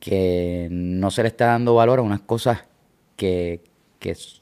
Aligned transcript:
que 0.00 0.66
no 0.70 1.12
se 1.12 1.22
le 1.22 1.28
está 1.28 1.46
dando 1.46 1.76
valor 1.76 2.00
a 2.00 2.02
unas 2.02 2.20
cosas 2.20 2.64
que, 3.16 3.60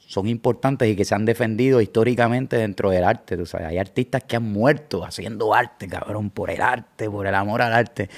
son 0.07 0.27
importantes 0.27 0.89
y 0.89 0.95
que 0.95 1.05
se 1.05 1.13
han 1.13 1.23
defendido 1.23 1.81
históricamente 1.81 2.57
dentro 2.57 2.89
del 2.89 3.03
arte. 3.03 3.37
hay 3.63 3.77
artistas 3.77 4.23
que 4.23 4.37
han 4.37 4.51
muerto 4.51 5.05
haciendo 5.05 5.53
arte, 5.53 5.87
cabrón, 5.87 6.31
por 6.31 6.49
el 6.49 6.61
arte, 6.61 7.07
por 7.07 7.27
el 7.27 7.35
amor 7.35 7.61
al 7.61 7.73
arte. 7.73 8.09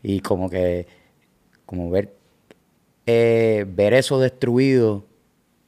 Y 0.00 0.20
como 0.20 0.48
que, 0.48 0.86
como 1.64 1.90
ver, 1.90 2.14
eh, 3.06 3.64
ver 3.68 3.94
eso 3.94 4.20
destruido 4.20 5.06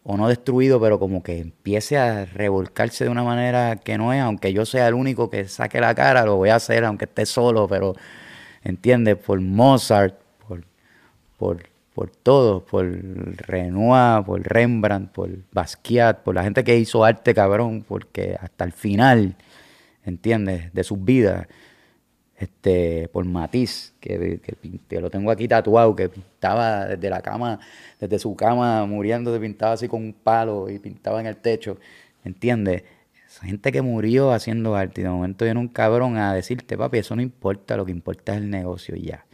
o 0.05 0.17
no 0.17 0.29
destruido, 0.29 0.81
pero 0.81 0.99
como 1.01 1.23
que 1.25 1.39
empiece 1.39 1.99
a 1.99 2.25
revolcarse 2.25 3.05
de 3.05 3.11
una 3.11 3.25
manera 3.25 3.77
que 3.77 3.99
no 3.99 4.13
es, 4.13 4.23
aunque 4.23 4.53
yo 4.53 4.65
sea 4.65 4.89
el 4.89 4.95
único 4.95 5.29
que 5.31 5.49
saque 5.49 5.81
la 5.81 5.95
cara, 5.95 6.25
lo 6.25 6.37
voy 6.37 6.51
a 6.51 6.55
hacer 6.55 6.85
aunque 6.85 7.07
esté 7.07 7.27
solo, 7.27 7.69
pero, 7.69 7.95
¿entiendes? 8.63 9.17
Por 9.17 9.41
Mozart, 9.41 10.19
por, 10.47 10.65
por, 11.39 11.63
por 11.95 12.11
todo, 12.11 12.65
por 12.65 12.87
Renoir, 13.47 14.25
por 14.25 14.43
Rembrandt, 14.43 15.11
por 15.13 15.31
Basquiat, 15.53 16.23
por 16.23 16.35
la 16.35 16.45
gente 16.45 16.65
que 16.65 16.79
hizo 16.79 17.05
arte 17.05 17.35
cabrón, 17.35 17.85
porque 17.87 18.37
hasta 18.41 18.65
el 18.65 18.73
final, 18.73 19.37
¿entiendes? 20.05 20.73
De 20.73 20.85
sus 20.85 21.05
vidas 21.05 21.47
este, 22.39 23.09
por 23.09 23.25
Matiz, 23.25 23.95
que, 24.01 24.41
que, 24.41 25.01
lo 25.01 25.11
tengo 25.11 25.31
aquí 25.31 25.49
tatuado, 25.49 25.97
que 25.97 26.09
pintaba 26.09 26.87
desde 26.87 27.11
la 27.11 27.21
cama, 27.21 27.59
desde 27.99 28.19
su 28.19 28.37
cama 28.37 28.87
muriendo, 28.87 29.35
se 29.35 29.41
pintaba 29.41 29.73
así 29.73 29.89
con 29.89 30.03
un 30.05 30.13
palo 30.13 30.71
y 30.71 30.79
pintaba 30.79 31.21
en 31.21 31.27
el 31.27 31.37
techo, 31.37 31.79
¿entiendes? 32.25 32.85
Gente 33.43 33.73
que 33.73 33.83
murió 33.83 34.33
haciendo 34.33 34.75
arte 34.75 35.01
y 35.01 35.05
de 35.05 35.11
momento 35.11 35.45
viene 35.45 35.61
un 35.61 35.69
cabrón 35.69 36.17
a 36.17 36.35
decirte, 36.35 36.77
papi, 36.77 36.99
eso 36.99 37.15
no 37.17 37.23
importa, 37.23 37.77
lo 37.77 37.85
que 37.85 37.93
importa 37.93 38.33
es 38.33 38.39
el 38.39 38.51
negocio 38.51 38.97
y 38.97 39.03
ya. 39.03 39.27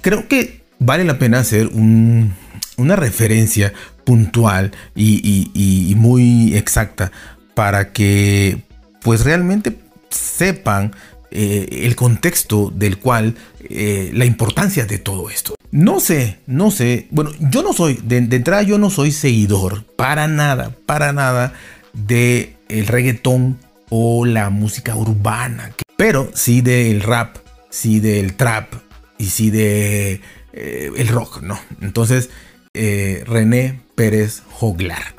Creo 0.00 0.28
que 0.28 0.62
vale 0.78 1.04
la 1.04 1.18
pena 1.18 1.40
hacer 1.40 1.68
una 1.68 2.96
referencia 2.96 3.72
puntual 4.04 4.72
y, 4.94 5.50
y 5.54 5.94
muy 5.96 6.56
exacta 6.56 7.10
para 7.54 7.92
que 7.92 8.62
pues 9.02 9.24
realmente 9.24 9.76
sepan 10.10 10.92
eh, 11.30 11.82
el 11.82 11.94
contexto 11.94 12.72
del 12.74 12.98
cual 12.98 13.34
eh, 13.68 14.10
la 14.14 14.24
importancia 14.24 14.86
de 14.86 14.98
todo 14.98 15.28
esto. 15.28 15.56
No 15.70 16.00
sé, 16.00 16.38
no 16.46 16.70
sé, 16.70 17.06
bueno, 17.10 17.32
yo 17.38 17.62
no 17.62 17.74
soy, 17.74 18.00
de, 18.02 18.16
entrada 18.16 18.62
yo 18.62 18.78
no 18.78 18.88
soy 18.88 19.12
seguidor 19.12 19.84
para 19.84 20.26
nada, 20.26 20.74
para 20.86 21.12
nada 21.12 21.52
de 21.92 22.54
el 22.68 22.86
reggaetón 22.86 23.58
o 23.90 24.24
la 24.26 24.50
música 24.50 24.96
urbana, 24.96 25.72
pero 25.96 26.30
sí 26.34 26.60
del 26.60 27.00
rap, 27.02 27.36
sí 27.70 28.00
del 28.00 28.34
trap 28.34 28.74
y 29.18 29.26
sí 29.26 29.50
de 29.50 30.20
eh, 30.52 30.90
el 30.96 31.08
rock, 31.08 31.42
¿no? 31.42 31.58
Entonces, 31.80 32.30
René 32.74 33.80
Pérez 33.96 34.42
Joglar, 34.52 35.16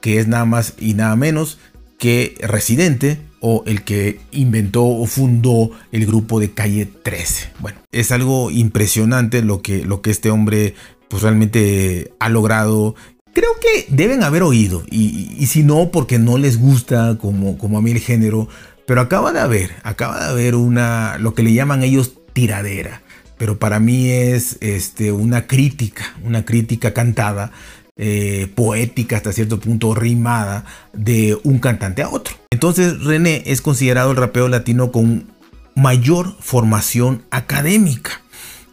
que 0.00 0.18
es 0.18 0.28
nada 0.28 0.46
más 0.46 0.74
y 0.78 0.94
nada 0.94 1.14
menos 1.14 1.58
que 1.98 2.34
residente 2.40 3.18
o 3.44 3.64
el 3.66 3.82
que 3.82 4.20
inventó 4.30 4.84
o 4.84 5.04
fundó 5.06 5.72
el 5.90 6.06
grupo 6.06 6.40
de 6.40 6.52
calle 6.52 6.86
13. 6.86 7.50
Bueno, 7.58 7.78
es 7.90 8.12
algo 8.12 8.50
impresionante 8.50 9.42
lo 9.42 9.62
que, 9.62 9.84
lo 9.84 10.00
que 10.00 10.10
este 10.12 10.30
hombre 10.30 10.74
pues 11.08 11.22
realmente 11.22 12.14
ha 12.20 12.28
logrado. 12.28 12.94
Creo 13.32 13.50
que 13.60 13.86
deben 13.88 14.22
haber 14.22 14.42
oído, 14.42 14.82
y, 14.90 15.46
si 15.46 15.62
no, 15.62 15.90
porque 15.90 16.18
no 16.18 16.36
les 16.36 16.58
gusta 16.58 17.16
como, 17.18 17.56
a 17.78 17.80
mí 17.80 17.90
el 17.90 18.00
género, 18.00 18.48
pero 18.86 19.00
acaba 19.00 19.32
de 19.32 19.40
haber, 19.40 19.70
acaba 19.84 20.20
de 20.20 20.30
haber 20.30 20.54
una, 20.54 21.16
lo 21.18 21.34
que 21.34 21.42
le 21.42 21.54
llaman 21.54 21.82
ellos 21.82 22.12
tiradera, 22.34 23.02
pero 23.38 23.58
para 23.58 23.80
mí 23.80 24.10
es 24.10 24.58
este, 24.60 25.12
una 25.12 25.46
crítica, 25.46 26.14
una 26.24 26.44
crítica 26.44 26.92
cantada 26.92 27.52
eh, 27.96 28.50
poética 28.54 29.16
hasta 29.16 29.32
cierto 29.32 29.60
punto 29.60 29.94
rimada 29.94 30.64
de 30.92 31.38
un 31.42 31.58
cantante 31.58 32.02
a 32.02 32.10
otro. 32.10 32.34
Entonces 32.50 33.02
René 33.02 33.42
es 33.46 33.62
considerado 33.62 34.10
el 34.10 34.16
rapeo 34.16 34.48
latino 34.48 34.92
con 34.92 35.26
mayor 35.74 36.34
formación 36.40 37.22
académica. 37.30 38.22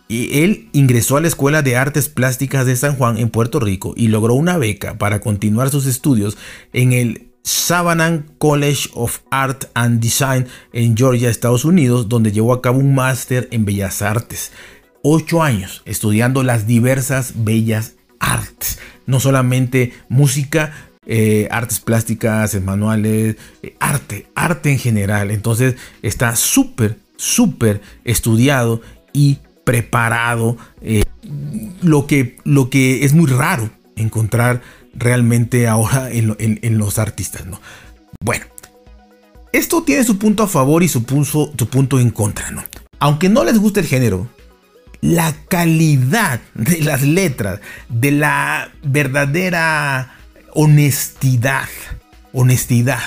Y 0.09 0.43
él 0.43 0.67
ingresó 0.73 1.15
a 1.15 1.21
la 1.21 1.29
Escuela 1.29 1.61
de 1.61 1.77
Artes 1.77 2.09
Plásticas 2.09 2.65
de 2.65 2.75
San 2.75 2.97
Juan 2.97 3.17
en 3.17 3.29
Puerto 3.29 3.61
Rico 3.61 3.93
y 3.95 4.09
logró 4.09 4.33
una 4.33 4.57
beca 4.57 4.97
para 4.97 5.21
continuar 5.21 5.69
sus 5.69 5.85
estudios 5.85 6.37
en 6.73 6.91
el 6.91 7.29
Savannah 7.43 8.25
College 8.39 8.89
of 8.93 9.19
Art 9.31 9.65
and 9.75 10.01
Design 10.01 10.47
en 10.73 10.97
Georgia, 10.97 11.29
Estados 11.29 11.63
Unidos, 11.63 12.09
donde 12.09 12.33
llevó 12.33 12.51
a 12.51 12.61
cabo 12.61 12.79
un 12.79 12.93
máster 12.93 13.47
en 13.51 13.63
Bellas 13.63 14.01
Artes. 14.01 14.51
Ocho 15.03 15.41
años 15.41 15.81
estudiando 15.85 16.43
las 16.43 16.67
diversas 16.67 17.45
bellas 17.45 17.93
artes 18.19 18.79
no 19.09 19.19
solamente 19.19 19.91
música, 20.07 20.71
eh, 21.07 21.47
artes 21.49 21.79
plásticas, 21.79 22.61
manuales, 22.61 23.37
eh, 23.63 23.75
arte, 23.79 24.27
arte 24.35 24.71
en 24.71 24.77
general. 24.77 25.31
Entonces 25.31 25.75
está 26.03 26.35
súper, 26.35 26.99
súper 27.17 27.81
estudiado 28.05 28.81
y 29.11 29.39
preparado. 29.69 30.57
Eh, 30.81 31.03
lo, 31.83 32.07
que, 32.07 32.37
lo 32.43 32.71
que 32.71 33.05
es 33.05 33.13
muy 33.13 33.29
raro 33.29 33.69
encontrar 33.95 34.63
realmente 34.95 35.67
ahora 35.67 36.09
en, 36.09 36.77
los 36.79 36.97
artistas. 36.97 37.45
¿no? 37.45 37.61
Bueno, 38.19 38.47
esto 39.53 39.83
tiene 39.83 40.03
su 40.03 40.17
punto 40.17 40.41
a 40.41 40.47
favor 40.47 40.81
y 40.81 40.87
su 40.87 41.03
punto, 41.03 41.53
su 41.55 41.69
punto 41.69 41.99
en 41.99 42.09
contra. 42.09 42.49
¿no? 42.49 42.63
Aunque 42.97 43.29
no 43.29 43.43
les 43.43 43.59
guste 43.59 43.81
el 43.81 43.85
género, 43.85 44.27
la 45.01 45.35
calidad 45.47 46.41
de 46.55 46.81
las 46.81 47.03
letras, 47.03 47.59
de 47.89 48.09
la 48.09 48.71
verdadera 48.81 50.15
honestidad, 50.55 51.69
honestidad, 52.33 53.03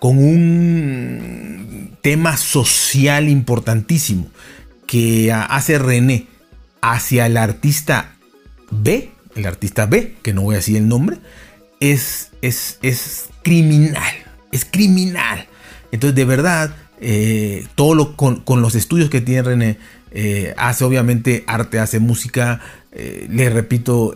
con 0.00 0.18
un 0.18 1.96
tema 2.02 2.36
social 2.36 3.28
importantísimo 3.28 4.26
que 4.86 5.32
hace 5.32 5.78
René 5.78 6.26
hacia 6.80 7.26
el 7.26 7.36
artista 7.36 8.16
B, 8.70 9.10
el 9.34 9.46
artista 9.46 9.86
B, 9.86 10.16
que 10.22 10.32
no 10.32 10.42
voy 10.42 10.54
a 10.54 10.58
decir 10.58 10.76
el 10.76 10.88
nombre, 10.88 11.18
es, 11.80 12.30
es, 12.42 12.78
es 12.82 13.28
criminal, 13.42 14.12
es 14.52 14.64
criminal. 14.64 15.46
Entonces, 15.92 16.14
de 16.14 16.24
verdad, 16.24 16.74
eh, 17.00 17.66
todo 17.74 17.94
lo 17.94 18.16
con, 18.16 18.40
con, 18.40 18.62
los 18.62 18.74
estudios 18.74 19.10
que 19.10 19.20
tiene 19.20 19.42
René, 19.42 19.78
eh, 20.12 20.54
hace 20.56 20.84
obviamente 20.84 21.44
arte, 21.46 21.78
hace 21.78 22.00
música. 22.00 22.60
Eh, 22.92 23.26
les 23.30 23.52
repito, 23.52 24.14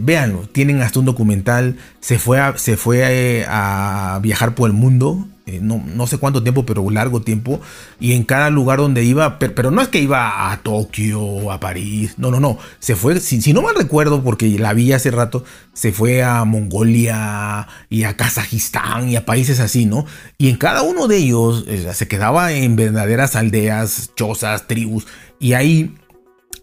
véanlo, 0.00 0.48
tienen 0.52 0.80
hasta 0.82 1.00
un 1.00 1.06
documental. 1.06 1.76
Se 2.00 2.18
fue 2.18 2.38
se 2.56 2.76
fue 2.76 3.44
a, 3.48 4.18
viajar 4.22 4.54
por 4.54 4.70
el 4.70 4.76
mundo, 4.76 5.26
no, 5.60 5.82
no, 5.84 6.06
sé 6.06 6.18
cuánto 6.18 6.42
tiempo, 6.42 6.64
pero 6.64 6.88
largo 6.90 7.22
tiempo. 7.22 7.60
Y 7.98 8.12
en 8.12 8.24
cada 8.24 8.50
lugar 8.50 8.78
donde 8.78 9.02
iba, 9.04 9.38
pero, 9.38 9.70
no 9.70 9.82
es 9.82 9.88
que 9.88 10.00
iba 10.00 10.52
a 10.52 10.62
Tokio, 10.62 11.50
a 11.50 11.58
París, 11.58 12.14
no, 12.18 12.30
no, 12.30 12.38
no. 12.38 12.58
Se 12.78 12.94
fue, 12.94 13.18
si, 13.20 13.40
si, 13.40 13.52
no 13.52 13.62
mal 13.62 13.74
recuerdo, 13.74 14.22
porque 14.22 14.48
la 14.58 14.72
vi 14.72 14.92
hace 14.92 15.10
rato, 15.10 15.44
se 15.72 15.92
fue 15.92 16.22
a 16.22 16.44
Mongolia 16.44 17.66
y 17.88 18.04
a 18.04 18.16
Kazajistán 18.16 19.08
y 19.08 19.16
a 19.16 19.26
países 19.26 19.60
así, 19.60 19.86
¿no? 19.86 20.06
Y 20.38 20.50
en 20.50 20.56
cada 20.56 20.82
uno 20.82 21.08
de 21.08 21.16
ellos 21.16 21.64
se 21.94 22.08
quedaba 22.08 22.52
en 22.52 22.76
verdaderas 22.76 23.34
aldeas, 23.34 24.12
chozas, 24.14 24.68
tribus 24.68 25.06
y 25.40 25.54
ahí 25.54 25.94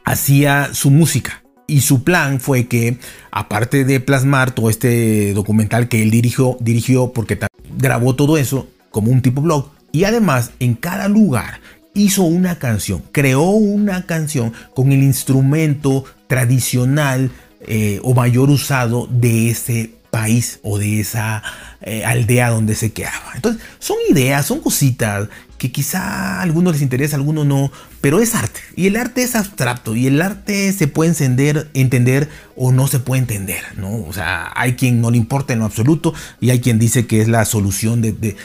hacía 0.05 0.73
su 0.73 0.91
música. 0.91 1.43
Y 1.69 1.81
su 1.81 2.03
plan 2.03 2.39
fue 2.39 2.67
que, 2.67 2.97
aparte 3.29 3.83
de 3.83 3.99
plasmar 3.99 4.51
todo 4.51 4.69
este 4.69 5.33
documental 5.33 5.89
que 5.89 6.01
él 6.01 6.11
dirigió, 6.11 6.55
dirigió 6.61 7.11
porque 7.11 7.37
grabó 7.77 8.15
todo 8.15 8.37
eso 8.37 8.67
como 8.91 9.11
un 9.11 9.21
tipo 9.21 9.41
blog, 9.41 9.69
y 9.91 10.03
además 10.03 10.51
en 10.59 10.75
cada 10.75 11.07
lugar 11.07 11.59
hizo 11.93 12.23
una 12.23 12.59
canción, 12.59 13.03
creó 13.11 13.49
una 13.49 14.05
canción 14.05 14.53
con 14.75 14.91
el 14.91 15.01
instrumento 15.01 16.05
tradicional 16.27 17.31
eh, 17.61 17.99
o 18.03 18.13
mayor 18.13 18.49
usado 18.49 19.07
de 19.07 19.49
ese 19.49 19.91
país 20.11 20.59
o 20.63 20.77
de 20.77 20.99
esa 20.99 21.43
eh, 21.81 22.05
aldea 22.05 22.49
donde 22.49 22.75
se 22.75 22.93
quedaba. 22.93 23.31
Entonces, 23.35 23.61
son 23.79 23.97
ideas, 24.09 24.45
son 24.45 24.59
cositas 24.59 25.27
que 25.57 25.71
quizá 25.71 25.99
a 25.99 26.41
algunos 26.41 26.73
les 26.73 26.81
interesa, 26.83 27.15
a 27.15 27.19
algunos 27.19 27.45
no, 27.45 27.71
pero 28.07 28.21
es 28.21 28.35
arte. 28.35 28.61
Y 28.77 28.87
el 28.87 28.95
arte 28.95 29.21
es 29.21 29.35
abstracto 29.35 29.93
y 29.93 30.07
el 30.07 30.21
arte 30.21 30.71
se 30.71 30.87
puede 30.87 31.09
encender, 31.09 31.69
entender 31.73 32.29
o 32.55 32.71
no 32.71 32.87
se 32.87 32.99
puede 32.99 33.21
entender, 33.21 33.61
¿no? 33.75 34.05
O 34.05 34.13
sea, 34.13 34.49
hay 34.55 34.75
quien 34.75 35.01
no 35.01 35.11
le 35.11 35.17
importa 35.17 35.51
en 35.51 35.59
lo 35.59 35.65
absoluto 35.65 36.13
y 36.39 36.51
hay 36.51 36.61
quien 36.61 36.79
dice 36.79 37.05
que 37.05 37.19
es 37.19 37.27
la 37.27 37.43
solución 37.43 38.01
de, 38.01 38.37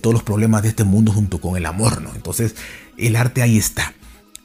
todos 0.00 0.14
los 0.14 0.22
problemas 0.22 0.62
de 0.62 0.68
este 0.68 0.84
mundo 0.84 1.10
junto 1.10 1.40
con 1.40 1.56
el 1.56 1.66
amor, 1.66 2.00
¿no? 2.00 2.14
Entonces, 2.14 2.54
el 2.96 3.16
arte 3.16 3.42
ahí 3.42 3.58
está. 3.58 3.92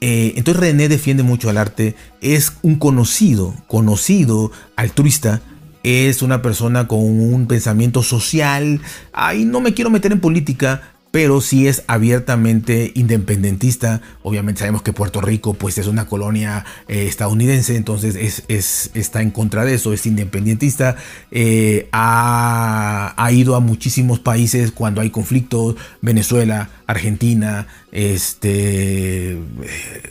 Eh, 0.01 0.33
entonces 0.37 0.59
René 0.59 0.89
defiende 0.89 1.21
mucho 1.21 1.51
al 1.51 1.59
arte, 1.59 1.95
es 2.19 2.53
un 2.63 2.77
conocido, 2.77 3.53
conocido 3.67 4.51
altruista, 4.75 5.43
es 5.83 6.23
una 6.23 6.41
persona 6.41 6.87
con 6.87 6.99
un 6.99 7.45
pensamiento 7.45 8.01
social. 8.01 8.81
Ahí 9.11 9.45
no 9.45 9.61
me 9.61 9.75
quiero 9.75 9.91
meter 9.91 10.13
en 10.13 10.19
política, 10.19 10.92
pero 11.13 11.41
sí 11.41 11.67
es 11.67 11.83
abiertamente 11.85 12.91
independentista. 12.95 14.01
Obviamente 14.23 14.61
sabemos 14.61 14.81
que 14.81 14.93
Puerto 14.93 15.21
Rico 15.21 15.53
pues 15.53 15.77
es 15.77 15.85
una 15.85 16.07
colonia 16.07 16.65
eh, 16.87 17.05
estadounidense, 17.05 17.75
entonces 17.75 18.43
es, 18.47 18.89
está 18.95 19.21
en 19.21 19.29
contra 19.29 19.63
de 19.63 19.75
eso, 19.75 19.93
es 19.93 20.07
independentista. 20.07 20.95
Eh, 21.29 21.87
ha, 21.91 23.29
ido 23.31 23.55
a 23.55 23.59
muchísimos 23.59 24.17
países 24.17 24.71
cuando 24.71 25.01
hay 25.01 25.11
conflictos, 25.11 25.75
Venezuela, 26.01 26.71
Argentina, 26.87 27.67
este, 27.91 29.37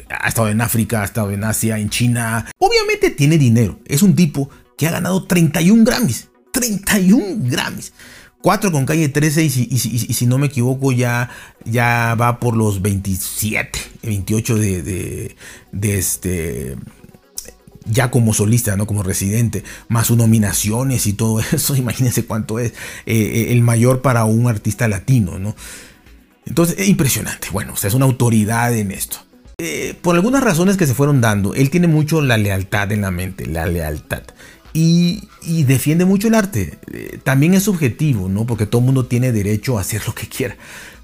ha 0.08 0.28
estado 0.28 0.50
en 0.50 0.60
África, 0.60 1.02
ha 1.02 1.04
estado 1.04 1.32
en 1.32 1.42
Asia, 1.42 1.80
en 1.80 1.90
China. 1.90 2.46
Obviamente 2.58 3.10
tiene 3.10 3.38
dinero, 3.38 3.80
es 3.86 4.02
un 4.02 4.14
tipo 4.14 4.50
que 4.78 4.86
ha 4.86 4.92
ganado 4.92 5.24
31 5.24 5.82
Grammys. 5.82 6.28
31 6.52 7.38
Grammys. 7.50 7.92
4 8.42 8.72
con 8.72 8.86
calle 8.86 9.08
13 9.08 9.44
y 9.44 9.50
si, 9.50 10.26
no 10.26 10.36
me 10.36 10.46
equivoco 10.46 10.90
ya, 10.90 11.30
ya 11.64 12.16
va 12.20 12.40
por 12.40 12.56
los 12.56 12.82
27, 12.82 13.78
28 14.02 14.56
de, 14.56 15.34
de, 15.70 15.98
este 15.98 16.76
ya 17.86 18.10
como 18.10 18.34
solista, 18.34 18.76
¿no? 18.76 18.86
Como 18.86 19.04
residente, 19.04 19.62
más 19.88 20.08
sus 20.08 20.16
nominaciones 20.16 21.06
y 21.06 21.12
todo 21.12 21.40
eso, 21.52 21.76
imagínense 21.76 22.24
cuánto 22.24 22.58
es 22.58 22.72
eh, 23.06 23.14
eh, 23.14 23.46
el 23.52 23.62
mayor 23.62 24.02
para 24.02 24.24
un 24.24 24.48
artista 24.48 24.88
latino, 24.88 25.38
¿no? 25.38 25.54
Entonces, 26.44 26.76
es 26.78 26.88
impresionante. 26.88 27.48
Bueno, 27.52 27.74
es 27.80 27.94
una 27.94 28.04
autoridad 28.04 28.74
en 28.74 28.90
esto. 28.90 29.18
Eh, 29.58 29.94
por 30.02 30.16
algunas 30.16 30.42
razones 30.42 30.76
que 30.76 30.88
se 30.88 30.94
fueron 30.94 31.20
dando, 31.20 31.54
él 31.54 31.70
tiene 31.70 31.86
mucho 31.86 32.20
la 32.20 32.36
lealtad 32.36 32.90
en 32.90 33.02
la 33.02 33.12
mente, 33.12 33.46
la 33.46 33.66
lealtad 33.66 34.22
y, 34.72 35.28
defiende 35.64 36.04
mucho 36.04 36.28
el 36.28 36.34
arte. 36.34 36.78
Eh, 36.92 37.18
también 37.22 37.54
es 37.54 37.64
subjetivo, 37.64 38.28
¿no? 38.28 38.46
Porque 38.46 38.66
todo 38.66 38.80
el 38.80 38.86
mundo 38.86 39.06
tiene 39.06 39.32
derecho 39.32 39.78
a 39.78 39.82
hacer 39.82 40.02
lo 40.06 40.14
que 40.14 40.28
quiera. 40.28 40.56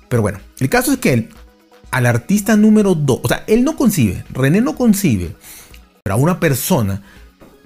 Pero 0.08 0.22
bueno, 0.22 0.40
el 0.58 0.68
caso 0.68 0.92
es 0.92 0.98
que 0.98 1.12
él, 1.12 1.28
al 1.90 2.06
artista 2.06 2.56
número 2.56 2.94
2, 2.94 3.20
o 3.22 3.28
sea, 3.28 3.44
él 3.46 3.64
no 3.64 3.76
concibe, 3.76 4.24
René 4.30 4.60
no 4.60 4.74
concibe, 4.74 5.34
pero 6.02 6.14
a 6.14 6.18
una 6.18 6.40
persona 6.40 7.02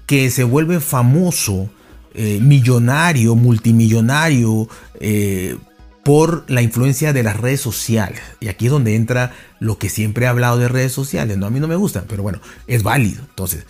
que 0.06 0.30
se 0.30 0.44
vuelve 0.44 0.80
famoso, 0.80 1.70
eh, 2.14 2.40
millonario, 2.42 3.36
multimillonario, 3.36 4.68
eh, 4.98 5.56
por 6.04 6.44
la 6.50 6.62
influencia 6.62 7.12
de 7.12 7.22
las 7.22 7.36
redes 7.36 7.60
sociales. 7.60 8.20
Y 8.40 8.48
aquí 8.48 8.66
es 8.66 8.72
donde 8.72 8.96
entra 8.96 9.32
lo 9.60 9.78
que 9.78 9.88
siempre 9.88 10.24
he 10.24 10.28
hablado 10.28 10.58
de 10.58 10.68
redes 10.68 10.92
sociales. 10.92 11.38
No, 11.38 11.46
a 11.46 11.50
mí 11.50 11.60
no 11.60 11.68
me 11.68 11.76
gustan, 11.76 12.04
pero 12.08 12.22
bueno, 12.22 12.40
es 12.66 12.82
válido. 12.82 13.22
Entonces, 13.28 13.66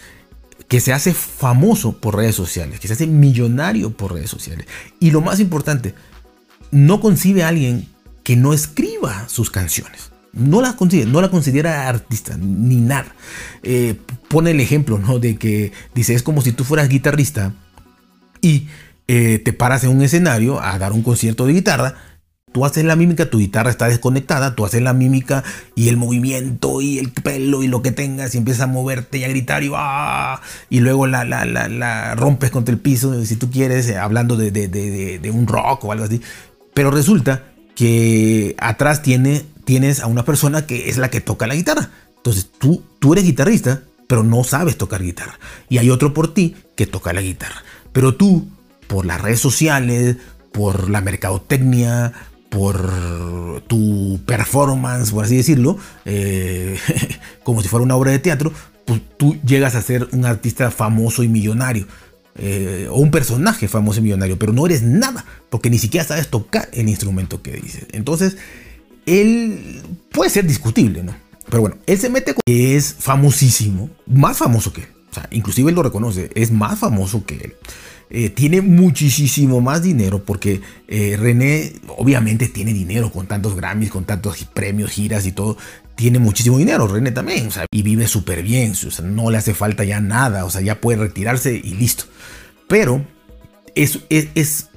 que 0.73 0.81
se 0.81 0.95
hace 0.95 1.13
famoso 1.13 1.93
por 1.99 2.17
redes 2.17 2.35
sociales, 2.35 2.81
que 2.81 2.89
se 2.89 2.95
hace 2.95 3.07
millonario 3.07 3.95
por 3.95 4.15
redes 4.15 4.31
sociales. 4.31 4.67
Y 5.01 5.11
lo 5.11 5.21
más 5.21 5.39
importante, 5.39 5.95
no 6.71 6.99
concibe 6.99 7.43
a 7.43 7.49
alguien 7.49 7.89
que 8.23 8.37
no 8.37 8.55
escriba 8.55 9.29
sus 9.29 9.51
canciones. 9.51 10.13
No 10.33 10.63
la 10.63 10.75
considera, 10.75 11.11
no 11.11 11.21
la 11.21 11.31
considera 11.31 11.91
artista, 11.91 12.39
ni 12.39 12.77
nada. 12.77 13.15
Eh, 13.63 13.97
pone 14.29 14.53
el 14.53 14.61
ejemplo, 14.61 14.97
¿no? 14.97 15.19
De 15.19 15.37
que 15.37 15.73
dice, 15.95 16.15
es 16.15 16.23
como 16.23 16.41
si 16.41 16.53
tú 16.53 16.65
fueras 16.65 16.89
guitarrista 16.89 17.53
y 18.41 18.69
eh, 19.09 19.43
te 19.45 19.53
paras 19.53 19.85
en 19.85 19.91
un 19.91 20.01
escenario 20.01 20.59
a 20.63 20.79
dar 20.79 20.95
un 20.95 21.03
concierto 21.03 21.45
de 21.45 21.53
guitarra 21.53 21.97
Tú 22.53 22.67
haces 22.67 22.85
la 22.85 22.97
mímica, 22.97 23.31
tu 23.31 23.39
guitarra 23.39 23.71
está 23.71 23.89
desconectada, 23.89 24.55
tú 24.55 24.67
haces 24.67 24.83
la 24.83 24.93
mímica 24.93 25.43
y 25.75 25.89
el 25.89 25.97
movimiento 25.97 26.83
y 26.83 26.99
el 26.99 27.11
pelo 27.11 27.63
y 27.63 27.69
lo 27.69 27.81
que 27.81 27.93
tengas 27.93 28.35
y 28.35 28.39
empiezas 28.39 28.65
a 28.65 28.67
moverte 28.67 29.19
y 29.19 29.25
a 29.25 29.29
gritar 29.29 29.63
y 29.65 29.71
¡ah! 29.75 30.41
y 30.69 30.81
luego 30.81 31.07
la, 31.07 31.25
la, 31.25 31.45
la, 31.47 32.15
rompes 32.15 32.51
contra 32.51 32.75
el 32.75 32.81
piso, 32.81 33.25
si 33.25 33.37
tú 33.37 33.51
quieres, 33.51 33.89
eh, 33.89 33.97
hablando 33.97 34.37
de, 34.37 34.51
de, 34.51 35.31
un 35.31 35.47
rock 35.47 35.85
o 35.85 35.93
algo 35.93 36.05
así. 36.05 36.21
Pero 36.75 36.91
resulta 36.91 37.45
que 37.75 38.55
atrás 38.59 39.03
tiene, 39.03 39.45
tienes 39.65 40.01
a 40.01 40.07
una 40.07 40.25
persona 40.25 40.67
que 40.67 40.91
es 40.91 40.99
la 40.99 41.09
que 41.09 41.23
toca 41.23 41.47
la 41.47 41.55
guitarra. 41.55 41.91
Entonces 42.19 42.51
tú, 42.59 42.83
tú 42.99 43.15
eres 43.15 43.25
guitarrista, 43.25 43.83
pero 44.07 44.23
no 44.23 44.45
sabes 44.45 44.77
tocar 44.77 45.03
guitarra. 45.03 45.39
Y 45.71 45.79
hay 45.79 45.89
otro 45.89 46.13
por 46.13 46.35
ti 46.35 46.55
que 46.77 46.87
toca 46.87 47.15
la 47.15 47.23
guitarra. 47.23 47.63
Pero 47.93 48.15
tú, 48.15 48.47
por 48.87 49.07
las 49.07 49.21
redes 49.21 49.41
sociales, 49.41 50.19
por 50.53 50.91
la 50.91 51.01
mercadotecnia, 51.01 52.13
por 52.53 53.63
tu 53.67 54.21
performance, 54.27 55.11
por 55.11 55.25
así 55.25 55.39
decirlo, 55.39 55.79
eh, 56.05 56.79
como 57.45 57.63
si 57.63 57.69
fuera 57.69 57.83
una 57.83 57.97
obra 57.97 58.11
de 58.11 58.19
teatro, 58.19 58.53
pues 58.85 59.01
tú 59.17 59.39
llegas 59.43 59.75
a 59.75 59.81
ser 59.81 60.07
un 60.13 60.27
artista 60.27 60.71
famoso 60.71 61.23
y 61.23 61.29
millonario. 61.29 61.87
Eh, 62.35 62.89
o 62.91 62.97
un 62.97 63.11
personaje 63.11 63.69
famoso 63.69 64.01
y 64.01 64.03
millonario, 64.03 64.39
pero 64.39 64.53
no 64.53 64.65
eres 64.67 64.83
nada, 64.83 65.25
porque 65.51 65.71
ni 65.71 65.79
siquiera 65.79 66.07
sabes 66.07 66.29
tocar 66.29 66.69
el 66.73 66.89
instrumento 66.89 67.43
que 67.43 67.53
dices. 67.53 67.87
Entonces, 67.93 68.37
él 69.07 69.81
puede 70.11 70.31
ser 70.31 70.47
discutible, 70.47 71.03
¿no? 71.03 71.15
Pero 71.49 71.63
bueno, 71.63 71.77
él 71.87 71.99
se 71.99 72.11
mete 72.11 72.35
con... 72.35 72.43
Es 72.47 72.95
famosísimo, 72.99 73.91
más 74.07 74.39
famoso 74.39 74.73
que 74.73 74.83
él. 74.83 74.89
O 75.11 75.15
sea, 75.15 75.29
inclusive 75.31 75.71
él 75.71 75.75
lo 75.75 75.83
reconoce, 75.83 76.31
es 76.35 76.51
más 76.51 76.79
famoso 76.79 77.25
que 77.25 77.37
él. 77.37 77.55
Eh, 78.15 78.29
tiene 78.29 78.61
muchísimo 78.61 79.63
más 79.63 79.83
dinero 79.83 80.23
porque 80.23 80.61
eh, 80.87 81.17
René 81.19 81.73
obviamente 81.97 82.47
tiene 82.49 82.75
dinero 82.75 83.11
con 83.11 83.27
tantos 83.27 83.57
Grammys, 83.57 83.91
con 83.91 84.05
tantos 84.05 84.45
premios, 84.53 84.91
giras 84.91 85.25
y 85.25 85.33
todo. 85.33 85.57
Tiene 85.95 86.19
muchísimo 86.19 86.59
dinero, 86.59 86.87
René 86.87 87.13
también, 87.13 87.49
y 87.71 87.83
vive 87.83 88.07
súper 88.07 88.43
bien, 88.43 88.75
no 89.03 89.31
le 89.31 89.39
hace 89.39 89.55
falta 89.55 89.85
ya 89.85 90.03
nada, 90.03 90.45
o 90.45 90.51
sea, 90.51 90.61
ya 90.61 90.79
puede 90.79 90.99
retirarse 90.99 91.55
y 91.55 91.73
listo. 91.73 92.05
Pero 92.69 93.03
es, 93.75 94.01
es, 94.11 94.29
es, 94.35 94.69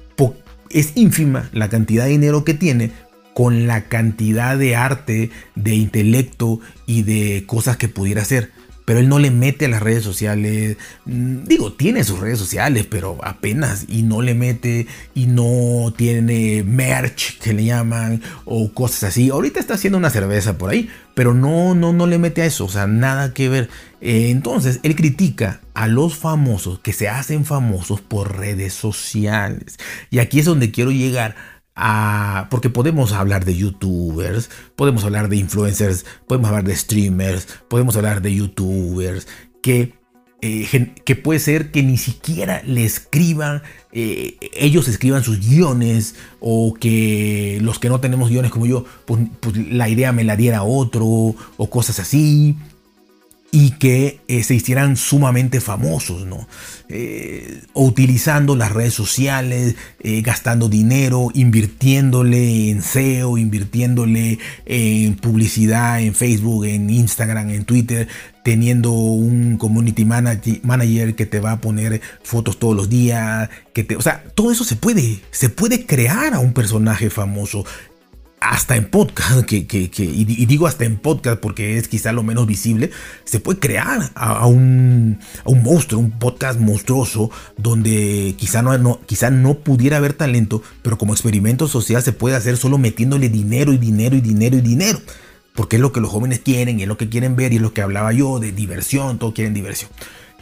es 0.70 0.92
ínfima 0.94 1.50
la 1.52 1.68
cantidad 1.68 2.04
de 2.04 2.10
dinero 2.12 2.42
que 2.42 2.54
tiene 2.54 2.92
con 3.34 3.66
la 3.66 3.82
cantidad 3.82 4.56
de 4.56 4.76
arte, 4.76 5.30
de 5.54 5.74
intelecto 5.74 6.60
y 6.86 7.02
de 7.02 7.44
cosas 7.46 7.76
que 7.76 7.88
pudiera 7.88 8.22
hacer 8.22 8.50
pero 8.86 9.00
él 9.00 9.08
no 9.08 9.18
le 9.18 9.30
mete 9.30 9.66
a 9.66 9.68
las 9.68 9.82
redes 9.82 10.04
sociales. 10.04 10.78
Mm, 11.04 11.44
digo, 11.44 11.72
tiene 11.72 12.04
sus 12.04 12.20
redes 12.20 12.38
sociales, 12.38 12.86
pero 12.88 13.18
apenas 13.22 13.84
y 13.88 14.04
no 14.04 14.22
le 14.22 14.34
mete 14.34 14.86
y 15.12 15.26
no 15.26 15.92
tiene 15.94 16.62
merch 16.62 17.38
que 17.40 17.52
le 17.52 17.64
llaman 17.64 18.22
o 18.46 18.72
cosas 18.72 19.04
así. 19.04 19.28
Ahorita 19.28 19.58
está 19.58 19.74
haciendo 19.74 19.98
una 19.98 20.08
cerveza 20.08 20.56
por 20.56 20.70
ahí, 20.70 20.88
pero 21.14 21.34
no, 21.34 21.74
no, 21.74 21.92
no 21.92 22.06
le 22.06 22.18
mete 22.18 22.42
a 22.42 22.46
eso, 22.46 22.64
o 22.64 22.68
sea, 22.68 22.86
nada 22.86 23.34
que 23.34 23.48
ver. 23.48 23.68
Eh, 24.00 24.30
entonces, 24.30 24.78
él 24.84 24.94
critica 24.94 25.60
a 25.74 25.88
los 25.88 26.14
famosos 26.14 26.78
que 26.78 26.92
se 26.92 27.08
hacen 27.08 27.44
famosos 27.44 28.00
por 28.00 28.38
redes 28.38 28.72
sociales. 28.72 29.78
Y 30.10 30.20
aquí 30.20 30.38
es 30.38 30.46
donde 30.46 30.70
quiero 30.70 30.92
llegar 30.92 31.34
porque 32.50 32.70
podemos 32.70 33.12
hablar 33.12 33.44
de 33.44 33.56
youtubers, 33.56 34.50
podemos 34.76 35.04
hablar 35.04 35.28
de 35.28 35.36
influencers, 35.36 36.06
podemos 36.26 36.48
hablar 36.48 36.64
de 36.64 36.74
streamers, 36.74 37.46
podemos 37.68 37.96
hablar 37.96 38.22
de 38.22 38.34
youtubers 38.34 39.28
que, 39.62 39.94
eh, 40.40 40.94
que 41.04 41.16
puede 41.16 41.38
ser 41.38 41.70
que 41.70 41.82
ni 41.82 41.98
siquiera 41.98 42.62
le 42.64 42.84
escriban, 42.84 43.62
eh, 43.92 44.38
ellos 44.54 44.88
escriban 44.88 45.22
sus 45.22 45.46
guiones 45.46 46.14
o 46.40 46.74
que 46.74 47.58
los 47.60 47.78
que 47.78 47.90
no 47.90 48.00
tenemos 48.00 48.30
guiones 48.30 48.50
como 48.50 48.64
yo, 48.66 48.84
pues, 49.04 49.20
pues 49.40 49.56
la 49.56 49.88
idea 49.90 50.12
me 50.12 50.24
la 50.24 50.36
diera 50.36 50.62
otro 50.62 51.04
o 51.04 51.70
cosas 51.70 51.98
así 52.00 52.56
y 53.58 53.70
que 53.70 54.20
eh, 54.28 54.42
se 54.42 54.54
hicieran 54.54 54.98
sumamente 54.98 55.62
famosos, 55.62 56.26
¿no? 56.26 56.46
Eh, 56.90 57.62
utilizando 57.72 58.54
las 58.54 58.70
redes 58.70 58.92
sociales, 58.92 59.76
eh, 60.00 60.20
gastando 60.20 60.68
dinero, 60.68 61.30
invirtiéndole 61.32 62.68
en 62.68 62.82
SEO, 62.82 63.38
invirtiéndole 63.38 64.38
en 64.66 65.14
publicidad 65.16 66.02
en 66.02 66.14
Facebook, 66.14 66.66
en 66.66 66.90
Instagram, 66.90 67.48
en 67.48 67.64
Twitter, 67.64 68.08
teniendo 68.44 68.92
un 68.92 69.56
community 69.56 70.04
manager 70.04 71.14
que 71.14 71.24
te 71.24 71.40
va 71.40 71.52
a 71.52 71.60
poner 71.62 72.02
fotos 72.22 72.58
todos 72.58 72.76
los 72.76 72.90
días, 72.90 73.48
que 73.72 73.84
te, 73.84 73.96
o 73.96 74.02
sea, 74.02 74.22
todo 74.34 74.52
eso 74.52 74.64
se 74.64 74.76
puede, 74.76 75.20
se 75.30 75.48
puede 75.48 75.86
crear 75.86 76.34
a 76.34 76.40
un 76.40 76.52
personaje 76.52 77.08
famoso 77.08 77.64
hasta 78.40 78.76
en 78.76 78.86
podcast, 78.90 79.44
que, 79.44 79.66
y, 79.98 80.24
digo 80.46 80.66
hasta 80.66 80.84
en 80.84 80.98
podcast 80.98 81.40
porque 81.40 81.78
es 81.78 81.88
quizá 81.88 82.12
lo 82.12 82.22
menos 82.22 82.46
visible, 82.46 82.90
se 83.24 83.40
puede 83.40 83.58
crear 83.58 84.10
a, 84.14 84.46
un, 84.46 85.18
un, 85.44 85.62
monstruo, 85.62 86.00
un 86.00 86.10
podcast 86.10 86.60
monstruoso, 86.60 87.30
donde 87.56 88.34
quizá 88.36 88.62
no, 88.62 88.76
no, 88.78 89.00
quizá 89.06 89.30
no 89.30 89.54
pudiera 89.54 89.96
haber 89.96 90.12
talento, 90.12 90.62
pero 90.82 90.98
como 90.98 91.14
experimento 91.14 91.66
social 91.66 92.02
se 92.02 92.12
puede 92.12 92.36
hacer 92.36 92.56
solo 92.56 92.78
metiéndole 92.78 93.28
dinero 93.28 93.72
y 93.72 93.78
dinero 93.78 94.16
y 94.16 94.20
dinero 94.20 94.56
y 94.56 94.60
dinero. 94.60 95.00
Porque 95.54 95.76
es 95.76 95.82
lo 95.82 95.90
que 95.90 96.00
los 96.00 96.10
jóvenes 96.10 96.40
quieren 96.40 96.78
y 96.78 96.82
es 96.82 96.88
lo 96.88 96.98
que 96.98 97.08
quieren 97.08 97.34
ver 97.34 97.54
y 97.54 97.56
es 97.56 97.62
lo 97.62 97.72
que 97.72 97.80
hablaba 97.80 98.12
yo 98.12 98.38
de 98.38 98.52
diversión, 98.52 99.18
todos 99.18 99.32
quieren 99.32 99.54
diversión. 99.54 99.90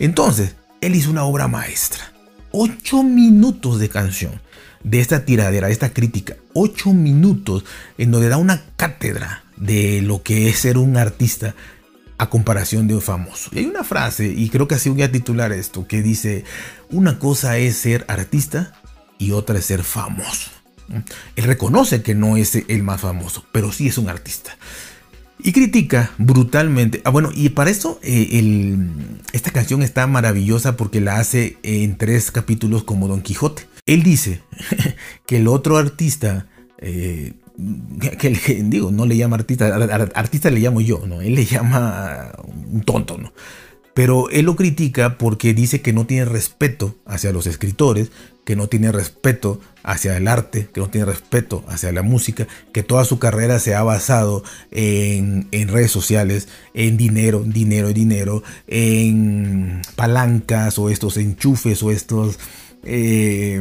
Entonces, 0.01 0.57
él 0.81 0.97
hizo 0.97 1.11
una 1.11 1.23
obra 1.23 1.47
maestra. 1.47 2.14
Ocho 2.57 3.03
minutos 3.03 3.81
de 3.81 3.89
canción 3.89 4.41
de 4.85 5.01
esta 5.01 5.25
tiradera, 5.25 5.67
de 5.67 5.73
esta 5.73 5.93
crítica, 5.93 6.37
ocho 6.53 6.93
minutos 6.93 7.65
en 7.99 8.13
donde 8.13 8.29
da 8.29 8.37
una 8.37 8.63
cátedra 8.77 9.43
de 9.57 10.01
lo 10.03 10.23
que 10.23 10.49
es 10.49 10.61
ser 10.61 10.79
un 10.79 10.97
artista 10.97 11.57
a 12.17 12.31
comparación 12.31 12.87
de 12.87 12.95
un 12.95 13.03
famoso. 13.03 13.51
Y 13.53 13.59
hay 13.59 13.65
una 13.65 13.83
frase, 13.83 14.29
y 14.29 14.51
creo 14.51 14.69
que 14.69 14.77
así 14.77 14.89
voy 14.89 15.03
a 15.03 15.11
titular 15.11 15.51
esto, 15.51 15.89
que 15.89 16.01
dice, 16.01 16.45
una 16.91 17.19
cosa 17.19 17.59
es 17.59 17.77
ser 17.77 18.05
artista 18.07 18.81
y 19.19 19.33
otra 19.33 19.59
es 19.59 19.65
ser 19.65 19.83
famoso. 19.83 20.53
Él 21.35 21.45
reconoce 21.47 22.05
que 22.05 22.15
no 22.15 22.37
es 22.37 22.55
el 22.55 22.85
más 22.85 23.01
famoso, 23.01 23.45
pero 23.51 23.73
sí 23.73 23.89
es 23.89 23.99
un 23.99 24.09
artista. 24.09 24.57
Y 25.39 25.53
critica 25.53 26.13
brutalmente. 26.19 27.01
Ah, 27.05 27.11
bueno, 27.11 27.31
y 27.35 27.51
para 27.51 27.71
eso 27.71 27.99
eh, 28.03 28.77
esta 29.33 29.51
canción 29.51 29.83
está 29.83 30.07
maravillosa 30.07 30.77
porque 30.77 31.01
la 31.01 31.19
hace 31.19 31.59
en 31.63 31.97
tres 31.97 32.31
capítulos 32.31 32.85
como 32.85 33.09
Don 33.09 33.21
Quijote. 33.21 33.67
Él 33.87 34.03
dice 34.03 34.43
que 35.27 35.39
el 35.39 35.49
otro 35.49 35.77
artista, 35.77 36.47
eh, 36.79 37.35
que, 38.19 38.63
digo, 38.65 38.91
no 38.91 39.07
le 39.07 39.17
llama 39.17 39.37
artista, 39.37 39.75
artista 40.15 40.51
le 40.51 40.61
llamo 40.61 40.81
yo, 40.81 41.05
¿no? 41.07 41.21
Él 41.21 41.35
le 41.35 41.45
llama 41.45 42.33
un 42.71 42.83
tonto, 42.83 43.19
¿no? 43.19 43.33
Pero 43.95 44.29
él 44.31 44.47
lo 44.47 44.57
critica 44.57 45.19
porque 45.19 45.55
dice 45.55 45.81
que 45.81 45.93
no 45.93 46.05
tiene 46.05 46.25
respeto 46.25 46.97
hacia 47.07 47.33
los 47.33 47.47
escritores, 47.47 48.11
que 48.45 48.57
no 48.57 48.69
tiene 48.69 48.93
respeto 48.93 49.61
hacia 49.83 50.17
el 50.17 50.29
arte, 50.29 50.69
que 50.73 50.81
no 50.81 50.89
tiene 50.89 51.07
respeto 51.07 51.65
hacia 51.69 51.93
la 51.93 52.03
música, 52.03 52.47
que 52.73 52.83
toda 52.83 53.05
su 53.05 53.19
carrera 53.19 53.59
se 53.59 53.75
ha 53.75 53.83
basado 53.83 54.43
en, 54.71 55.49
redes 55.69 55.91
sociales, 55.91 56.49
en 56.75 56.97
dinero, 56.97 57.43
dinero, 57.47 57.93
dinero, 57.93 58.43
en 58.67 59.81
palancas 59.97 60.79
o 60.79 60.91
estos 60.91 61.17
enchufes 61.17 61.83
o 61.83 61.91
estos 61.91 62.39
eh, 62.85 63.61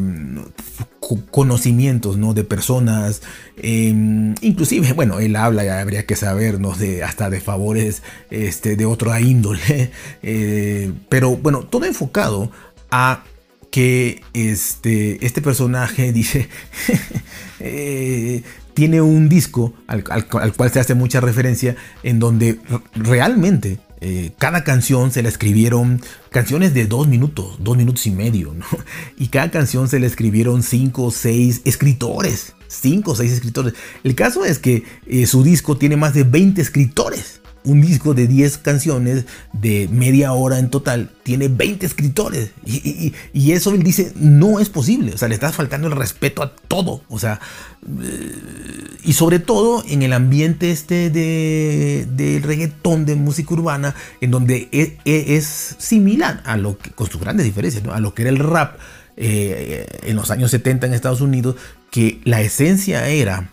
conocimientos 1.32 2.18
¿no? 2.18 2.34
de 2.34 2.44
personas, 2.44 3.22
em, 3.58 4.36
inclusive, 4.42 4.94
bueno, 4.94 5.20
él 5.20 5.36
habla, 5.36 5.64
ya 5.64 5.80
habría 5.80 6.06
que 6.06 6.16
sabernos 6.16 6.80
de 6.80 7.04
hasta 7.04 7.30
de 7.30 7.42
favores 7.42 8.04
este, 8.30 8.76
de 8.76 8.86
otra 8.86 9.20
índole, 9.22 9.92
eh, 10.22 10.92
pero 11.10 11.36
bueno, 11.36 11.64
todo 11.64 11.86
enfocado 11.86 12.52
a 12.92 13.24
que 13.72 14.22
este, 14.34 15.26
este 15.26 15.42
personaje 15.42 16.14
dice, 16.14 16.48
eh, 17.60 18.44
tiene 18.74 19.02
un 19.02 19.30
disco 19.30 19.74
al, 19.88 20.04
cual 20.04 20.72
se 20.72 20.80
hace 20.80 20.94
mucha 20.94 21.20
referencia, 21.20 21.76
en 22.04 22.20
donde 22.20 22.60
realmente 22.96 23.80
eh, 24.04 24.34
cada 24.38 24.66
canción 24.66 25.12
se 25.12 25.24
la 25.24 25.30
escribieron 25.30 26.02
canciones 26.30 26.74
de 26.74 26.88
dos 26.88 27.08
minutos, 27.08 27.56
dos 27.60 27.78
minutos 27.78 28.06
y 28.06 28.12
medio. 28.12 28.54
Y 29.18 29.28
cada 29.28 29.50
canción 29.50 29.88
se 29.88 30.00
la 30.00 30.08
escribieron 30.08 30.62
cinco 30.64 31.04
o 31.04 31.12
seis 31.12 31.62
escritores, 31.64 32.54
cinco 32.68 33.12
o 33.12 33.16
seis 33.16 33.32
escritores. 33.32 33.74
El 34.04 34.16
caso 34.16 34.44
es 34.44 34.60
que 34.60 34.84
eh, 35.08 35.26
su 35.26 35.44
disco 35.44 35.78
tiene 35.78 35.96
más 35.96 36.14
de 36.14 36.24
20 36.24 36.62
escritores 36.62 37.40
un 37.66 37.82
disco 37.82 38.14
de 38.14 38.28
10 38.28 38.58
canciones 38.58 39.26
de 39.54 39.88
media 39.92 40.34
hora 40.34 40.60
en 40.60 40.70
total 40.70 41.10
tiene 41.24 41.48
20 41.48 41.86
escritores. 41.86 42.52
Y, 42.66 43.14
eso 43.52 43.72
él 43.74 43.84
dice, 43.84 44.12
no 44.16 44.60
es 44.60 44.70
posible. 44.70 45.14
O 45.14 45.18
sea, 45.18 45.28
le 45.28 45.36
estás 45.36 45.56
faltando 45.56 45.88
el 45.88 45.96
respeto 45.96 46.44
a 46.44 46.54
todo. 46.68 47.04
O 47.08 47.20
sea, 47.20 47.40
eh, 48.02 48.36
y 49.04 49.14
sobre 49.14 49.40
todo 49.40 49.84
en 49.88 50.02
el 50.02 50.14
ambiente 50.14 50.72
este 50.72 51.10
de, 51.10 52.08
del 52.10 52.44
reggaetón, 52.44 53.06
de 53.06 53.16
música 53.16 53.54
urbana, 53.54 53.96
en 54.22 54.32
donde 54.32 54.70
e, 54.72 54.98
e, 55.06 55.36
es, 55.38 55.76
similar 55.78 56.42
a 56.46 56.58
lo 56.58 56.78
que, 56.78 56.92
con 56.92 57.10
sus 57.10 57.22
grandes 57.22 57.46
diferencias, 57.46 57.84
a 57.88 58.00
lo 58.00 58.14
que 58.14 58.24
era 58.24 58.32
el 58.32 58.40
rap 58.40 58.78
eh, 59.16 59.86
en 60.04 60.16
los 60.16 60.32
años 60.32 60.52
70 60.52 60.88
en 60.88 60.94
Estados 60.94 61.22
Unidos, 61.22 61.56
que 61.92 62.20
la 62.24 62.42
esencia 62.42 63.08
era 63.08 63.52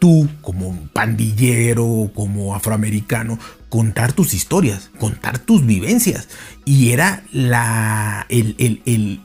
tú 0.00 0.28
como 0.40 0.76
pandillero, 0.92 2.10
como 2.14 2.56
afroamericano, 2.56 3.38
contar 3.68 4.12
tus 4.12 4.34
historias, 4.34 4.90
contar 4.98 5.38
tus 5.38 5.64
vivencias. 5.64 6.28
Y 6.64 6.90
era 6.90 7.22
la, 7.30 8.26
el, 8.28 9.20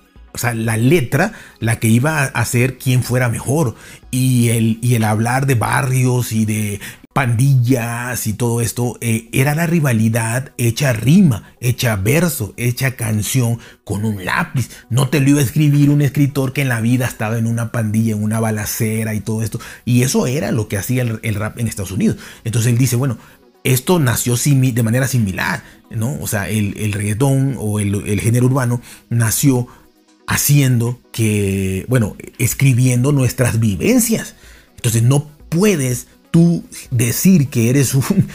la 0.53 0.77
letra 0.77 1.33
la 1.59 1.79
que 1.79 1.87
iba 1.87 2.19
a 2.19 2.25
hacer 2.25 2.77
quién 2.77 3.01
fuera 3.01 3.29
mejor. 3.29 3.75
Y 4.11 4.49
el, 4.49 4.77
y 4.81 4.93
el 4.93 5.03
hablar 5.03 5.47
de 5.47 5.55
barrios 5.55 6.31
y 6.31 6.45
de 6.45 6.79
pandillas 7.15 8.27
y 8.27 8.33
todo 8.33 8.59
esto, 8.59 8.97
eh, 8.99 9.29
era 9.31 9.55
la 9.55 9.65
rivalidad 9.65 10.51
hecha 10.57 10.91
rima, 10.91 11.55
hecha 11.61 11.95
verso, 11.95 12.53
hecha 12.57 12.97
canción 12.97 13.57
con 13.85 14.03
un 14.03 14.25
lápiz. 14.25 14.69
No 14.89 15.07
te 15.07 15.21
lo 15.21 15.29
iba 15.29 15.39
a 15.39 15.43
escribir 15.43 15.91
un 15.91 16.01
escritor 16.01 16.51
que 16.51 16.63
en 16.63 16.67
la 16.67 16.81
vida 16.81 17.05
estaba 17.05 17.37
en 17.37 17.47
una 17.47 17.71
pandilla, 17.71 18.15
en 18.15 18.21
una 18.21 18.41
balacera 18.41 19.13
y 19.13 19.21
todo 19.21 19.43
esto. 19.43 19.61
Y 19.85 20.03
eso 20.03 20.27
era 20.27 20.51
lo 20.51 20.67
que 20.67 20.77
hacía 20.77 21.03
el, 21.03 21.35
rap 21.35 21.57
en 21.57 21.69
Estados 21.69 21.91
Unidos. 21.91 22.17
Entonces 22.43 22.73
él 22.73 22.77
dice, 22.77 22.97
bueno, 22.97 23.17
esto 23.63 23.97
nació 23.97 24.35
de 24.35 24.83
manera 24.83 25.07
similar, 25.07 25.63
¿no? 25.89 26.19
O 26.19 26.27
sea, 26.27 26.49
el, 26.49 26.91
reggaetón 26.91 27.55
o 27.57 27.79
el, 27.79 27.95
el 27.95 28.19
género 28.19 28.47
urbano 28.47 28.81
nació 29.09 29.69
haciendo 30.27 30.99
que, 31.13 31.85
bueno, 31.87 32.17
escribiendo 32.39 33.13
nuestras 33.13 33.61
vivencias. 33.61 34.35
Entonces 34.75 35.01
no 35.01 35.29
puedes 35.47 36.07
tú 36.35 36.65
decir 36.91 37.47
que 37.47 37.69
eres 37.69 37.95
un 37.95 38.03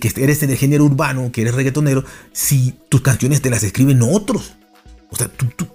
que 0.00 0.12
eres 0.22 0.38
de 0.38 0.56
género 0.56 0.84
urbano, 0.84 1.32
que 1.32 1.40
eres 1.40 1.56
reggaetonero, 1.56 2.04
si 2.30 2.76
tus 2.88 3.00
canciones 3.00 3.42
te 3.42 3.50
las 3.50 3.64
escriben 3.64 4.00
otros. 4.00 4.54
O 5.10 5.16
sea, 5.16 5.26
tú, 5.26 5.66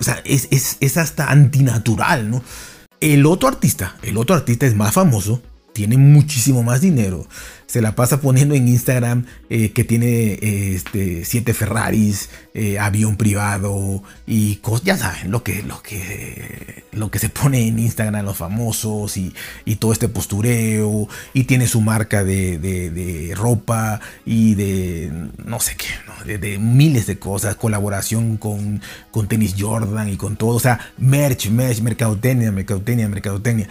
o 0.00 0.02
sea 0.02 0.22
es, 0.24 0.48
es, 0.50 0.78
es, 0.80 0.96
hasta 0.96 1.30
antinatural, 1.30 2.30
¿no? 2.30 2.42
El 3.00 3.26
otro 3.26 3.50
artista, 3.50 3.96
el 4.02 4.16
otro 4.16 4.34
artista 4.34 4.64
es 4.64 4.74
más 4.74 4.94
famoso, 4.94 5.42
tiene 5.76 5.98
muchísimo 5.98 6.62
más 6.62 6.80
dinero, 6.80 7.28
se 7.66 7.82
la 7.82 7.94
pasa 7.94 8.22
poniendo 8.22 8.54
en 8.54 8.66
Instagram 8.66 9.26
eh, 9.50 9.72
que 9.72 9.84
tiene 9.84 10.38
este, 10.40 11.26
siete 11.26 11.52
Ferraris, 11.52 12.30
eh, 12.54 12.78
avión 12.78 13.16
privado 13.16 14.02
y 14.26 14.56
cosas, 14.56 14.86
ya 14.86 14.96
saben, 14.96 15.30
lo 15.30 15.42
que, 15.42 15.62
lo, 15.62 15.82
que, 15.82 16.84
lo 16.92 17.10
que 17.10 17.18
se 17.18 17.28
pone 17.28 17.68
en 17.68 17.78
Instagram 17.78 18.24
los 18.24 18.38
famosos 18.38 19.18
y, 19.18 19.34
todo 19.78 19.92
este 19.92 20.08
postureo. 20.08 21.08
Y 21.34 21.44
tiene 21.44 21.66
su 21.66 21.82
marca 21.82 22.24
de, 22.24 23.34
ropa 23.36 24.00
y 24.24 24.54
de 24.54 25.12
no 25.44 25.60
sé 25.60 25.76
qué, 25.76 26.38
de, 26.38 26.58
miles 26.58 27.06
de 27.06 27.18
cosas, 27.18 27.56
colaboración 27.56 28.38
con, 28.38 28.80
con 29.10 29.28
tenis 29.28 29.54
Jordan 29.58 30.08
y 30.08 30.16
con 30.16 30.36
todo, 30.36 30.56
o 30.56 30.60
sea, 30.60 30.92
merch, 30.96 31.50
merch, 31.50 31.82
mercadotecnia, 31.82 32.50
mercadotecnia, 32.52 33.08
mercadotecnia. 33.10 33.68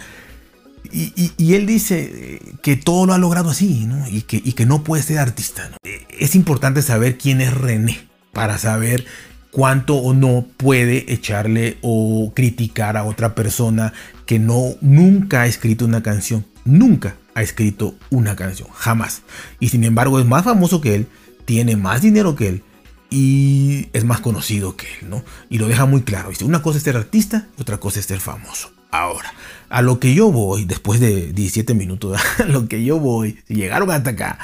Y, 0.92 1.54
él 1.54 1.66
dice 1.66 2.10
eh, 2.12 2.52
que 2.62 2.76
todo 2.76 3.06
lo 3.06 3.14
ha 3.14 3.18
logrado 3.18 3.50
así, 3.50 3.86
¿no? 3.86 4.06
Y 4.08 4.22
que, 4.22 4.66
no 4.66 4.82
puede 4.84 5.02
ser 5.02 5.18
artista. 5.18 5.70
Eh, 5.84 6.06
es 6.18 6.34
importante 6.34 6.82
saber 6.82 7.18
quién 7.18 7.40
es 7.40 7.54
René 7.54 8.06
para 8.32 8.58
saber 8.58 9.06
cuánto 9.50 9.96
o 9.96 10.12
no 10.12 10.46
puede 10.56 11.12
echarle 11.12 11.78
o 11.80 12.32
criticar 12.34 12.96
a 12.96 13.04
otra 13.04 13.34
persona 13.34 13.92
que 14.26 14.38
no 14.38 14.74
nunca 14.80 15.42
ha 15.42 15.46
escrito 15.46 15.84
una 15.84 16.02
canción. 16.02 16.46
Nunca 16.64 17.16
ha 17.34 17.42
escrito 17.42 17.94
una 18.10 18.36
canción, 18.36 18.68
jamás. 18.74 19.22
Y 19.60 19.68
sin 19.68 19.84
embargo 19.84 20.18
es 20.18 20.26
más 20.26 20.44
famoso 20.44 20.80
que 20.80 20.94
él, 20.94 21.08
tiene 21.44 21.76
más 21.76 22.02
dinero 22.02 22.34
que 22.34 22.48
él 22.48 22.62
y 23.08 23.88
es 23.92 24.04
más 24.04 24.20
conocido 24.20 24.76
que 24.76 24.86
él, 25.00 25.10
¿no? 25.10 25.24
Y 25.48 25.58
lo 25.58 25.68
deja 25.68 25.86
muy 25.86 26.02
claro. 26.02 26.30
Dice, 26.30 26.44
una 26.44 26.60
cosa 26.60 26.78
es 26.78 26.84
ser 26.84 26.96
artista 26.96 27.48
otra 27.58 27.78
cosa 27.78 28.00
es 28.00 28.06
ser 28.06 28.20
famoso. 28.20 28.75
Ahora, 28.96 29.32
a 29.68 29.82
lo 29.82 30.00
que 30.00 30.14
yo 30.14 30.32
voy, 30.32 30.64
después 30.64 31.00
de 31.00 31.32
17 31.32 31.74
minutos, 31.74 32.18
a 32.38 32.44
lo 32.44 32.66
que 32.66 32.82
yo 32.84 32.98
voy, 32.98 33.38
si 33.46 33.54
llegaron 33.54 33.90
hasta 33.90 34.10
acá, 34.10 34.38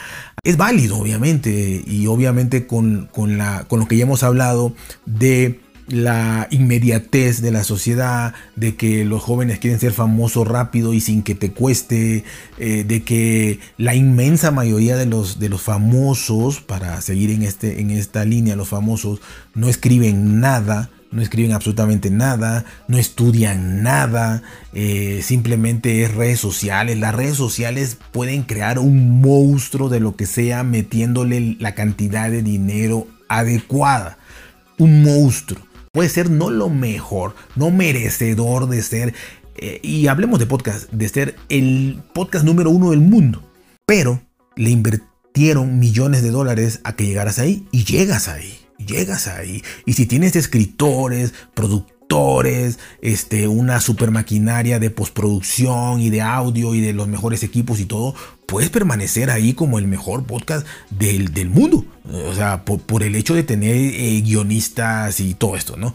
es 0.45 0.57
válido, 0.57 0.99
obviamente, 0.99 1.83
y 1.87 2.07
obviamente 2.07 2.67
con, 2.67 3.09
la, 3.15 3.65
con 3.69 3.81
lo 3.81 3.89
que 3.89 3.97
ya 3.97 4.03
hemos 4.03 4.23
hablado 4.23 4.75
de 5.07 5.61
la 5.89 6.49
inmediatez 6.51 7.41
de 7.41 7.51
la 7.51 7.65
sociedad, 7.65 8.35
de 8.57 8.77
que 8.77 9.05
los 9.05 9.23
jóvenes 9.23 9.59
quieren 9.59 9.81
ser 9.81 9.93
famosos 9.93 10.47
rápido 10.47 10.93
y 10.93 11.01
sin 11.01 11.23
que 11.23 11.35
te 11.35 11.51
cueste, 11.53 12.25
eh, 12.59 12.85
de 12.85 13.03
que 13.03 13.59
la 13.79 13.95
inmensa 13.95 14.51
mayoría 14.51 14.97
de 14.97 15.07
los, 15.07 15.39
de 15.39 15.49
los 15.49 15.63
famosos, 15.63 16.61
para 16.61 17.01
seguir 17.01 17.31
en, 17.31 17.43
este, 17.43 17.81
en 17.81 17.91
esta 17.91 18.25
línea, 18.25 18.57
los 18.57 18.69
famosos 18.69 19.21
no 19.55 19.69
escriben 19.69 20.41
nada, 20.41 20.91
no 21.13 21.21
escriben 21.21 21.53
absolutamente 21.53 22.11
nada, 22.11 22.65
no 22.89 22.99
estudian 22.99 23.83
nada, 23.83 24.43
eh, 24.73 25.21
simplemente 25.23 26.03
es 26.03 26.15
redes 26.15 26.41
sociales. 26.41 26.99
Las 26.99 27.15
redes 27.15 27.37
sociales 27.37 27.99
pueden 28.11 28.43
crear 28.43 28.79
un 28.79 29.21
monstruo 29.21 29.89
de 29.89 30.01
lo 30.01 30.17
que 30.17 30.27
sea 30.27 30.65
metiéndole 30.65 31.57
la 31.61 31.75
cantidad 31.75 32.31
de 32.31 32.43
dinero 32.43 33.07
adecuada. 33.29 34.19
Un 34.79 35.03
monstruo. 35.03 35.61
Puede 35.93 36.09
ser 36.09 36.31
no 36.31 36.51
lo 36.51 36.71
mejor, 36.71 37.37
no 37.55 37.71
merecedor 37.71 38.69
de 38.69 38.83
ser, 38.83 39.15
eh, 39.57 39.81
y 39.83 40.07
hablemos 40.07 40.39
de 40.39 40.47
podcast, 40.47 40.91
de 40.91 41.09
ser 41.11 41.37
el 41.51 42.03
podcast 42.15 42.47
número 42.47 42.71
uno 42.71 42.91
del 42.91 43.01
mundo. 43.01 43.43
Pero 43.85 44.23
le 44.57 44.71
invirtieron 44.71 45.79
millones 45.79 46.23
de 46.23 46.31
dólares 46.31 46.81
a 46.85 46.95
que 46.95 47.05
llegaras 47.05 47.39
ahí 47.39 47.67
y 47.71 47.85
llegas 47.85 48.29
ahí 48.29 48.62
llegas 48.85 49.29
ahí. 49.29 49.63
Y 49.87 49.95
si 49.95 50.07
tienes 50.07 50.37
escritores, 50.37 51.35
productores, 51.55 52.79
este, 53.01 53.49
una 53.49 53.81
super 53.81 54.11
maquinaria 54.11 54.79
de 54.79 54.91
postproducción 54.91 56.01
y 56.01 56.11
de 56.11 56.21
audio 56.21 56.75
y 56.75 56.81
de 56.81 56.93
los 56.93 57.09
mejores 57.09 57.43
equipos 57.43 57.81
y 57.81 57.87
todo, 57.87 58.15
puedes 58.47 58.71
permanecer 58.71 59.31
ahí 59.31 59.55
como 59.55 59.79
el 59.79 59.87
mejor 59.87 60.25
podcast 60.25 60.67
del, 60.91 61.33
del 61.33 61.49
mundo. 61.49 61.85
O 62.29 62.35
sea, 62.35 62.65
por, 62.65 63.03
el 63.03 63.15
hecho 63.15 63.35
de 63.35 63.45
tener 63.45 63.77
eh, 63.77 64.21
guionistas 64.23 65.21
y 65.21 65.35
todo 65.35 65.57
esto, 65.57 65.77
¿no? 65.77 65.95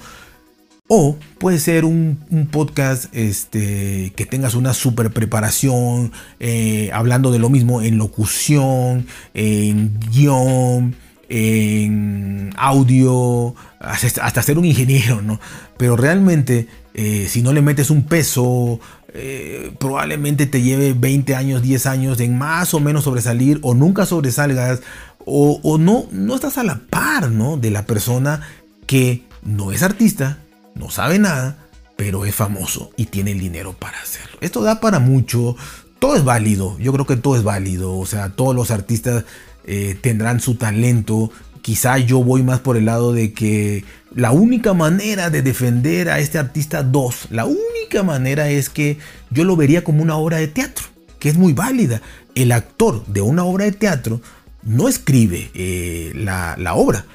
O 0.88 1.18
puede 1.38 1.60
ser 1.60 1.84
un, 1.84 2.18
podcast 2.50 3.14
este, 3.14 4.14
que 4.16 4.26
tengas 4.26 4.56
una 4.56 4.74
super 4.74 5.12
preparación, 5.12 6.14
eh, 6.40 6.90
hablando 6.94 7.32
de 7.32 7.40
lo 7.40 7.50
mismo 7.50 7.82
en 7.82 7.98
locución, 7.98 9.06
en 9.34 10.00
guion, 10.12 10.96
en 11.30 12.54
audio, 12.58 13.56
hasta 13.80 14.42
ser 14.42 14.58
un 14.58 14.66
ingeniero, 14.66 15.22
¿no? 15.22 15.40
Pero 15.78 15.96
realmente, 15.98 16.68
eh, 16.94 17.28
si 17.30 17.42
no 17.42 17.54
le 17.54 17.62
metes 17.62 17.90
un 17.90 18.04
peso, 18.04 18.80
eh, 19.14 19.72
probablemente 19.80 20.46
te 20.46 20.62
lleve 20.62 20.94
20 20.94 21.36
años, 21.36 21.62
10 21.62 21.86
años 21.86 22.20
en 22.20 22.38
más 22.38 22.74
o 22.74 22.80
menos 22.80 23.04
sobresalir, 23.04 23.60
o 23.62 23.74
nunca 23.74 24.06
sobresalgas, 24.06 24.82
o, 25.26 25.60
o 25.64 25.78
no, 25.78 26.06
no 26.12 26.36
estás 26.36 26.58
a 26.58 26.64
la 26.64 26.82
par, 26.90 27.30
¿no? 27.30 27.58
De 27.58 27.72
la 27.72 27.86
persona 27.86 28.42
que 28.86 29.24
no 29.44 29.72
es 29.72 29.84
artista, 29.84 30.40
no 30.76 30.90
sabe 30.90 31.20
nada, 31.20 31.58
pero 31.98 32.26
es 32.26 32.36
famoso 32.36 32.92
y 32.96 33.08
tiene 33.08 33.32
el 33.32 33.40
dinero 33.40 33.74
para 33.74 34.00
hacerlo. 34.00 34.38
Esto 34.40 34.62
da 34.62 34.80
para 34.80 35.00
mucho, 35.00 35.56
todo 36.00 36.16
es 36.16 36.24
válido, 36.24 36.78
yo 36.80 36.94
creo 36.94 37.06
que 37.06 37.18
todo 37.18 37.36
es 37.36 37.44
válido, 37.44 37.98
o 37.98 38.06
sea, 38.06 38.30
todos 38.30 38.56
los 38.56 38.72
artistas 38.72 39.26
eh, 39.68 39.98
tendrán 40.00 40.40
su 40.40 40.56
talento. 40.56 41.32
Quizá 41.62 41.98
yo 41.98 42.24
voy 42.24 42.42
más 42.42 42.62
por 42.62 42.78
el 42.78 42.86
lado 42.86 43.12
de 43.12 43.34
que 43.34 43.84
la 44.16 44.32
única 44.32 44.74
manera 44.74 45.30
de 45.30 45.42
defender 45.42 46.10
a 46.10 46.20
este 46.20 46.38
artista 46.38 46.82
2, 46.82 47.28
la 47.32 47.46
única 47.46 48.04
manera 48.04 48.50
es 48.50 48.70
que 48.70 48.98
yo 49.30 49.44
lo 49.44 49.58
vería 49.58 49.84
como 49.84 50.02
una 50.02 50.16
obra 50.16 50.38
de 50.38 50.48
teatro, 50.48 50.86
que 51.20 51.30
es 51.30 51.38
muy 51.38 51.52
válida. 51.52 52.02
El 52.34 52.54
actor 52.54 53.06
de 53.08 53.22
una 53.22 53.44
obra 53.44 53.66
de 53.66 53.74
teatro 53.74 54.22
no 54.64 54.88
escribe 54.88 55.52
eh, 55.54 56.14
la, 56.16 56.56
la, 56.58 56.76
obra, 56.76 57.06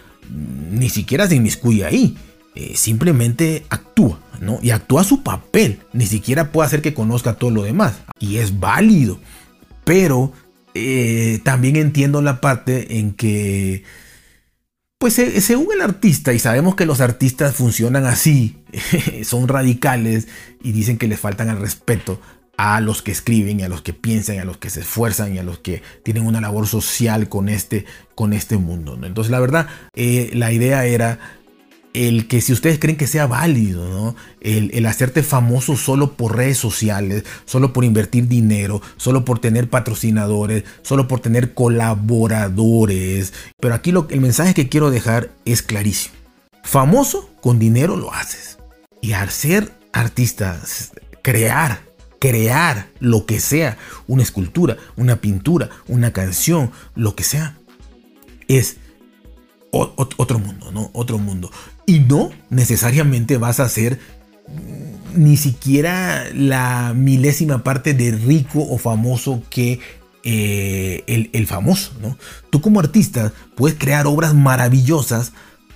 ni 0.71 0.91
siquiera 0.91 1.27
se 1.27 1.37
inmiscuye 1.37 1.85
ahí. 1.85 2.17
Eh, 2.55 2.73
simplemente 2.77 3.65
actúa, 3.71 4.21
¿no? 4.43 4.59
Y 4.61 4.73
actúa 4.73 5.05
su 5.05 5.23
papel, 5.23 5.81
ni 5.95 6.05
siquiera 6.05 6.53
puede 6.53 6.67
hacer 6.67 6.83
que 6.83 6.93
conozca 6.93 7.33
todo 7.33 7.51
lo 7.51 7.63
demás. 7.63 7.95
Y 8.19 8.37
es 8.37 8.61
válido, 8.61 9.19
pero 9.85 10.35
eh, 10.75 11.41
también 11.45 11.77
entiendo 11.77 12.23
la 12.23 12.41
parte 12.41 12.99
en 12.99 13.13
que, 13.13 13.85
pues 14.99 15.15
según 15.15 15.69
el 15.75 15.81
artista, 15.81 16.33
y 16.33 16.39
sabemos 16.39 16.77
que 16.77 16.87
los 16.87 17.01
artistas 17.01 17.55
funcionan 17.55 18.07
así, 18.07 18.63
son 19.25 19.49
radicales 19.49 20.29
y 20.63 20.73
dicen 20.73 20.99
que 20.99 21.09
les 21.09 21.21
faltan 21.21 21.49
al 21.49 21.61
respeto 21.61 22.21
a 22.57 22.81
los 22.81 23.03
que 23.03 23.13
escriben 23.13 23.61
y 23.61 23.63
a 23.65 23.69
los 23.69 23.83
que 23.83 23.93
piensan 23.93 24.37
y 24.37 24.39
a 24.39 24.45
los 24.45 24.59
que 24.59 24.71
se 24.71 24.81
esfuerzan 24.81 25.35
y 25.35 25.39
a 25.39 25.43
los 25.43 25.59
que 25.59 25.83
tienen 26.05 26.27
una 26.27 26.41
labor 26.41 26.67
social 26.67 27.29
con 27.29 27.49
este, 27.49 27.87
con 28.15 28.33
este 28.33 28.57
mundo. 28.57 28.99
Entonces 29.03 29.31
la 29.31 29.41
verdad, 29.41 29.67
eh, 29.95 30.31
la 30.35 30.53
idea 30.53 30.85
era 30.85 31.19
el 31.95 32.27
que 32.27 32.41
si 32.41 32.53
ustedes 32.53 32.79
creen 32.79 32.97
que 32.97 33.07
sea 33.07 33.27
válido, 33.27 33.89
¿no? 33.89 34.17
el, 34.41 34.87
hacerte 34.87 35.23
famoso 35.23 35.77
solo 35.77 36.15
por 36.15 36.37
redes 36.37 36.59
sociales, 36.59 37.25
solo 37.45 37.73
por 37.73 37.85
invertir 37.85 38.29
dinero, 38.29 38.81
solo 38.97 39.25
por 39.25 39.39
tener 39.39 39.69
patrocinadores, 39.69 40.65
solo 40.83 41.09
por 41.09 41.21
tener 41.21 41.55
colaboradores. 41.55 43.33
Pero 43.61 43.75
aquí 43.75 43.93
el 44.11 44.21
mensaje 44.21 44.55
que 44.55 44.69
quiero 44.69 44.91
dejar 44.91 45.31
es 45.45 45.63
clarísimo. 45.63 46.15
Famoso 46.63 47.31
con 47.41 47.59
dinero 47.59 47.97
lo 47.97 48.13
haces. 48.13 48.59
Y 49.01 49.13
al 49.13 49.31
ser 49.31 49.73
artista, 49.93 50.61
crear, 51.23 51.83
crear 52.19 52.89
lo 53.01 53.27
que 53.27 53.41
sea, 53.41 53.77
una 54.07 54.23
escultura, 54.23 54.77
una 54.97 55.17
pintura, 55.17 55.71
una 55.89 56.13
canción, 56.13 56.71
lo 56.95 57.15
que 57.17 57.25
sea, 57.25 57.57
es 58.49 58.77
otro 59.73 60.39
mundo, 60.39 60.71
¿no? 60.71 60.91
Otro 60.93 61.19
mundo. 61.19 61.51
Y 61.87 62.01
no 62.01 62.31
necesariamente 62.51 63.39
vas 63.39 63.59
a 63.59 63.69
ser 63.69 63.99
ni 65.15 65.37
siquiera 65.37 66.25
la 66.35 66.93
milésima 66.95 67.63
parte 67.63 67.95
de 67.95 68.13
rico 68.13 68.61
o 68.63 68.79
famoso 68.79 69.43
que 69.51 69.81
eh, 70.25 71.31
el, 71.33 71.47
famoso, 71.47 71.93
¿no? 72.01 72.17
Tú 72.51 72.61
como 72.61 72.81
artista 72.81 73.33
puedes 73.57 73.77
crear 73.79 74.07
obras 74.07 74.35
maravillosas, 74.35 75.33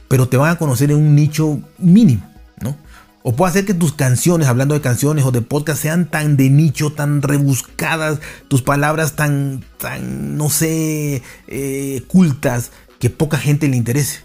pero 0.09 0.29
te 0.29 0.37
van 0.37 0.51
a 0.53 0.59
conocer 0.59 0.91
en 0.91 0.99
un 0.99 1.15
nicho 1.15 1.61
mínimo, 1.79 2.23
¿no? 2.61 2.77
O 3.23 3.35
puede 3.35 3.51
hacer 3.51 3.65
que 3.65 3.75
tus 3.75 3.93
canciones, 3.93 4.47
hablando 4.47 4.75
de 4.75 4.81
canciones 4.81 5.25
o 5.25 5.33
de 5.33 5.43
podcast, 5.43 5.83
sean 5.83 6.09
tan 6.09 6.37
de 6.37 6.49
nicho, 6.49 6.93
tan 6.93 7.23
rebuscadas, 7.23 8.21
tus 8.47 8.63
palabras 8.63 9.17
tan, 9.17 9.65
tan, 9.79 10.37
no 10.37 10.49
sé, 10.49 11.23
eh, 11.49 12.03
cultas, 12.07 12.71
que 12.99 13.11
poca 13.11 13.39
gente 13.39 13.69
le 13.69 13.77
interese. 13.77 14.21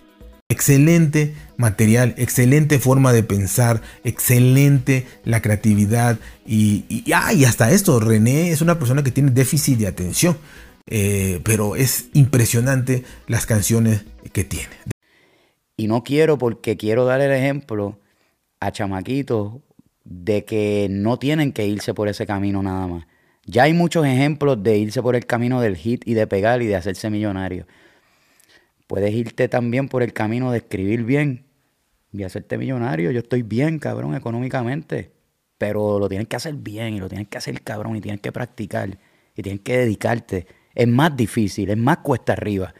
Excelente 0.49 1.34
material, 1.55 2.13
excelente 2.17 2.77
forma 2.79 3.13
de 3.13 3.23
pensar, 3.23 3.81
excelente 4.03 5.07
la 5.23 5.41
creatividad 5.41 6.19
y, 6.45 6.84
y, 6.89 7.13
ah, 7.13 7.29
hasta 7.47 7.71
esto, 7.71 8.01
René 8.01 8.51
es 8.51 8.62
una 8.62 8.77
persona 8.77 9.01
que 9.01 9.12
tiene 9.12 9.31
déficit 9.31 9.79
de 9.79 9.88
atención, 9.88 10.38
eh, 10.88 11.39
pero 11.45 11.77
es 11.77 12.10
impresionante 12.13 13.03
las 13.27 13.45
canciones 13.45 14.03
que 14.34 14.43
tiene. 14.43 14.75
Y 15.77 15.88
no 15.88 16.03
quiero 16.03 16.38
porque 16.38 16.75
quiero 16.75 17.05
dar 17.05 17.21
el 17.21 17.31
ejemplo 17.31 17.97
a 18.60 18.71
chamaquitos 18.71 19.53
de 20.03 20.43
que 20.43 20.88
no 20.89 21.17
tienen 21.17 21.53
que 21.53 21.65
irse 21.65 21.93
por 21.93 22.07
ese 22.07 22.25
camino 22.25 22.62
nada 22.62 22.88
más. 22.88 23.07
Ya 23.45 23.63
hay 23.63 23.73
muchos 23.73 24.05
ejemplos 24.05 24.62
de 24.62 24.77
irse 24.77 25.01
por 25.01 25.15
el 25.15 25.25
camino 25.25 25.62
del 25.62 25.77
hit 25.77 26.03
y 26.05 26.13
de 26.13 26.27
pegar 26.27 26.62
y 26.62 26.67
de 26.67 26.75
hacerse 26.75 27.10
millonario. 27.10 27.65
Puedes 28.91 29.13
irte 29.13 29.47
también 29.47 29.88
por 29.88 30.04
el 30.04 30.12
camino 30.12 30.51
de 30.51 30.58
escribir 30.58 31.06
bien 31.06 31.45
y 32.12 32.23
hacerte 32.23 32.58
millonario. 32.58 33.10
Yo 33.12 33.19
estoy 33.19 33.41
bien, 33.41 33.80
cabrón, 33.80 34.15
económicamente. 34.15 35.13
Pero 35.58 35.97
lo 35.97 36.10
tienes 36.10 36.27
que 36.27 36.36
hacer 36.36 36.56
bien 36.56 36.95
y 36.95 36.99
lo 36.99 37.08
tienes 37.08 37.30
que 37.30 37.38
hacer, 37.38 37.62
cabrón, 37.62 37.95
y 37.95 38.01
tienes 38.01 38.19
que 38.19 38.34
practicar 38.34 38.99
y 39.34 39.43
tienes 39.43 39.62
que 39.62 39.77
dedicarte. 39.77 40.45
Es 40.75 40.89
más 40.89 41.15
difícil, 41.15 41.69
es 41.69 41.77
más 41.77 41.99
cuesta 41.99 42.34
arriba. 42.34 42.73